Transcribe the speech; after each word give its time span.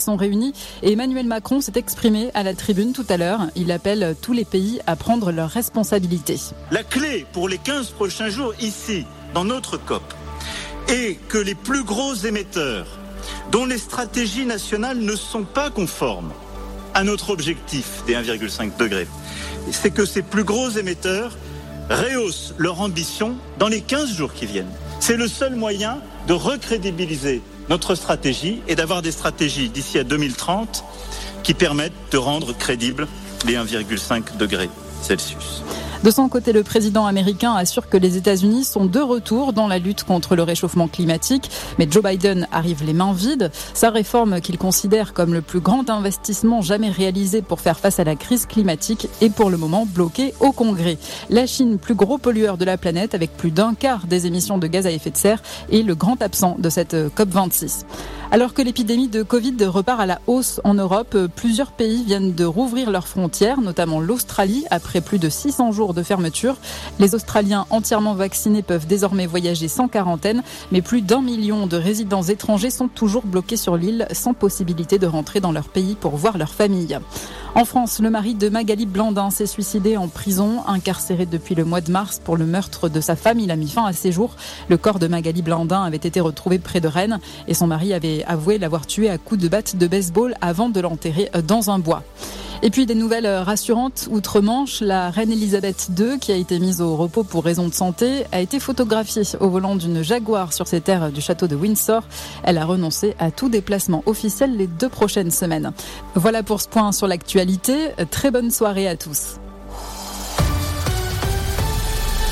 sont 0.00 0.16
réunis 0.16 0.52
et 0.82 0.92
Emmanuel 0.92 1.26
Macron 1.26 1.60
s'est 1.60 1.72
exprimé 1.76 2.30
à 2.34 2.42
la 2.42 2.54
tribune 2.54 2.92
tout 2.92 3.06
à 3.08 3.16
l'heure. 3.16 3.46
Il 3.56 3.70
appelle 3.72 4.16
tous 4.20 4.32
les 4.32 4.44
pays 4.44 4.80
à 4.86 4.96
prendre 4.96 5.32
leurs 5.32 5.50
responsabilités. 5.50 6.38
La 6.70 6.82
clé 6.82 7.26
pour 7.32 7.48
les 7.48 7.58
15 7.58 7.90
prochains 7.90 8.28
jours 8.28 8.54
ici, 8.60 9.04
dans 9.34 9.44
notre 9.44 9.76
COP, 9.76 10.02
est 10.88 11.18
que 11.28 11.38
les 11.38 11.54
plus 11.54 11.84
gros 11.84 12.14
émetteurs, 12.14 12.86
dont 13.50 13.64
les 13.64 13.78
stratégies 13.78 14.46
nationales 14.46 14.98
ne 14.98 15.14
sont 15.14 15.44
pas 15.44 15.70
conformes 15.70 16.32
à 16.94 17.04
notre 17.04 17.30
objectif 17.30 18.02
des 18.06 18.14
1,5 18.14 18.76
degrés, 18.76 19.06
c'est 19.70 19.90
que 19.90 20.04
ces 20.04 20.22
plus 20.22 20.44
gros 20.44 20.70
émetteurs 20.70 21.36
rehaussent 21.88 22.54
leur 22.58 22.80
ambition 22.80 23.36
dans 23.58 23.68
les 23.68 23.80
15 23.80 24.12
jours 24.12 24.32
qui 24.32 24.46
viennent. 24.46 24.70
C'est 25.00 25.16
le 25.16 25.28
seul 25.28 25.56
moyen 25.56 25.98
de 26.26 26.32
recrédibiliser 26.32 27.42
notre 27.68 27.94
stratégie 27.94 28.60
et 28.68 28.74
d'avoir 28.74 29.02
des 29.02 29.12
stratégies 29.12 29.68
d'ici 29.68 29.98
à 29.98 30.04
2030 30.04 30.84
qui 31.42 31.54
permettent 31.54 31.92
de 32.12 32.18
rendre 32.18 32.52
crédibles 32.56 33.06
les 33.46 33.54
1,5 33.54 34.36
degrés 34.36 34.70
Celsius. 35.02 35.62
De 36.02 36.10
son 36.10 36.30
côté, 36.30 36.54
le 36.54 36.62
président 36.62 37.04
américain 37.04 37.52
assure 37.52 37.90
que 37.90 37.98
les 37.98 38.16
États-Unis 38.16 38.64
sont 38.64 38.86
de 38.86 39.00
retour 39.00 39.52
dans 39.52 39.68
la 39.68 39.78
lutte 39.78 40.04
contre 40.04 40.34
le 40.34 40.42
réchauffement 40.42 40.88
climatique, 40.88 41.50
mais 41.78 41.86
Joe 41.90 42.02
Biden 42.02 42.48
arrive 42.52 42.82
les 42.84 42.94
mains 42.94 43.12
vides. 43.12 43.50
Sa 43.74 43.90
réforme 43.90 44.40
qu'il 44.40 44.56
considère 44.56 45.12
comme 45.12 45.34
le 45.34 45.42
plus 45.42 45.60
grand 45.60 45.90
investissement 45.90 46.62
jamais 46.62 46.88
réalisé 46.88 47.42
pour 47.42 47.60
faire 47.60 47.78
face 47.78 48.00
à 48.00 48.04
la 48.04 48.16
crise 48.16 48.46
climatique 48.46 49.08
est 49.20 49.28
pour 49.28 49.50
le 49.50 49.58
moment 49.58 49.84
bloquée 49.84 50.32
au 50.40 50.52
Congrès. 50.52 50.96
La 51.28 51.46
Chine, 51.46 51.78
plus 51.78 51.94
gros 51.94 52.16
pollueur 52.16 52.56
de 52.56 52.64
la 52.64 52.78
planète 52.78 53.14
avec 53.14 53.36
plus 53.36 53.50
d'un 53.50 53.74
quart 53.74 54.06
des 54.06 54.26
émissions 54.26 54.56
de 54.56 54.68
gaz 54.68 54.86
à 54.86 54.92
effet 54.92 55.10
de 55.10 55.18
serre, 55.18 55.42
est 55.70 55.82
le 55.82 55.94
grand 55.94 56.22
absent 56.22 56.56
de 56.58 56.70
cette 56.70 56.94
COP26. 56.94 57.84
Alors 58.32 58.54
que 58.54 58.62
l'épidémie 58.62 59.08
de 59.08 59.24
Covid 59.24 59.56
repart 59.64 60.00
à 60.00 60.06
la 60.06 60.20
hausse 60.28 60.60
en 60.62 60.74
Europe, 60.74 61.18
plusieurs 61.34 61.72
pays 61.72 62.04
viennent 62.04 62.32
de 62.32 62.44
rouvrir 62.44 62.92
leurs 62.92 63.08
frontières, 63.08 63.60
notamment 63.60 63.98
l'Australie, 63.98 64.64
après 64.70 65.00
plus 65.00 65.18
de 65.18 65.28
600 65.28 65.72
jours 65.72 65.94
de 65.94 66.04
fermeture. 66.04 66.56
Les 67.00 67.16
Australiens 67.16 67.66
entièrement 67.70 68.14
vaccinés 68.14 68.62
peuvent 68.62 68.86
désormais 68.86 69.26
voyager 69.26 69.66
sans 69.66 69.88
quarantaine, 69.88 70.44
mais 70.70 70.80
plus 70.80 71.02
d'un 71.02 71.22
million 71.22 71.66
de 71.66 71.76
résidents 71.76 72.22
étrangers 72.22 72.70
sont 72.70 72.86
toujours 72.86 73.26
bloqués 73.26 73.56
sur 73.56 73.76
l'île 73.76 74.06
sans 74.12 74.32
possibilité 74.32 75.00
de 75.00 75.08
rentrer 75.08 75.40
dans 75.40 75.50
leur 75.50 75.68
pays 75.68 75.96
pour 75.96 76.14
voir 76.14 76.38
leur 76.38 76.54
famille. 76.54 77.00
En 77.56 77.64
France, 77.64 77.98
le 77.98 78.10
mari 78.10 78.34
de 78.34 78.48
Magali 78.48 78.86
Blandin 78.86 79.30
s'est 79.30 79.46
suicidé 79.46 79.96
en 79.96 80.06
prison, 80.06 80.62
incarcéré 80.68 81.26
depuis 81.26 81.56
le 81.56 81.64
mois 81.64 81.80
de 81.80 81.90
mars 81.90 82.20
pour 82.22 82.36
le 82.36 82.46
meurtre 82.46 82.88
de 82.88 83.00
sa 83.00 83.16
femme. 83.16 83.40
Il 83.40 83.50
a 83.50 83.56
mis 83.56 83.68
fin 83.68 83.84
à 83.84 83.92
ses 83.92 84.12
jours. 84.12 84.36
Le 84.68 84.76
corps 84.76 85.00
de 85.00 85.08
Magali 85.08 85.42
Blandin 85.42 85.82
avait 85.82 85.96
été 85.96 86.20
retrouvé 86.20 86.60
près 86.60 86.80
de 86.80 86.86
Rennes 86.86 87.18
et 87.48 87.54
son 87.54 87.66
mari 87.66 87.92
avait 87.92 88.24
avoué 88.24 88.58
l'avoir 88.58 88.86
tué 88.86 89.10
à 89.10 89.18
coups 89.18 89.40
de 89.40 89.48
batte 89.48 89.74
de 89.76 89.88
baseball 89.88 90.36
avant 90.40 90.68
de 90.68 90.80
l'enterrer 90.80 91.28
dans 91.46 91.70
un 91.70 91.80
bois. 91.80 92.04
Et 92.62 92.68
puis 92.68 92.84
des 92.84 92.94
nouvelles 92.94 93.26
rassurantes 93.26 94.06
outre-Manche, 94.10 94.82
la 94.82 95.10
reine 95.10 95.32
Elisabeth 95.32 95.88
II, 95.98 96.18
qui 96.18 96.30
a 96.30 96.36
été 96.36 96.58
mise 96.58 96.82
au 96.82 96.94
repos 96.94 97.24
pour 97.24 97.42
raison 97.42 97.66
de 97.68 97.72
santé, 97.72 98.24
a 98.32 98.40
été 98.40 98.60
photographiée 98.60 99.22
au 99.40 99.48
volant 99.48 99.76
d'une 99.76 100.02
Jaguar 100.02 100.52
sur 100.52 100.68
ses 100.68 100.82
terres 100.82 101.10
du 101.10 101.22
château 101.22 101.46
de 101.48 101.56
Windsor. 101.56 102.02
Elle 102.42 102.58
a 102.58 102.66
renoncé 102.66 103.14
à 103.18 103.30
tout 103.30 103.48
déplacement 103.48 104.02
officiel 104.04 104.58
les 104.58 104.66
deux 104.66 104.90
prochaines 104.90 105.30
semaines. 105.30 105.72
Voilà 106.14 106.42
pour 106.42 106.60
ce 106.60 106.68
point 106.68 106.92
sur 106.92 107.06
l'actualité. 107.06 107.92
Très 108.10 108.30
bonne 108.30 108.50
soirée 108.50 108.88
à 108.88 108.96
tous. 108.96 109.36